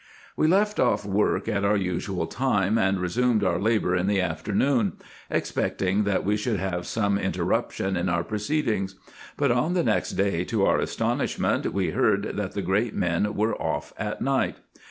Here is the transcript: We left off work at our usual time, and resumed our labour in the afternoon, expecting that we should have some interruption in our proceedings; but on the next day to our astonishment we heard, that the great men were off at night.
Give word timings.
We 0.35 0.47
left 0.47 0.79
off 0.79 1.05
work 1.05 1.47
at 1.47 1.63
our 1.63 1.77
usual 1.77 2.25
time, 2.25 2.79
and 2.79 2.99
resumed 2.99 3.43
our 3.43 3.59
labour 3.59 3.95
in 3.95 4.07
the 4.07 4.19
afternoon, 4.19 4.93
expecting 5.29 6.05
that 6.05 6.25
we 6.25 6.35
should 6.37 6.57
have 6.59 6.87
some 6.87 7.19
interruption 7.19 7.95
in 7.95 8.09
our 8.09 8.23
proceedings; 8.23 8.95
but 9.37 9.51
on 9.51 9.75
the 9.75 9.83
next 9.83 10.13
day 10.13 10.43
to 10.45 10.65
our 10.65 10.79
astonishment 10.79 11.71
we 11.71 11.91
heard, 11.91 12.31
that 12.35 12.53
the 12.53 12.63
great 12.63 12.95
men 12.95 13.35
were 13.35 13.53
off 13.61 13.93
at 13.95 14.23
night. 14.23 14.55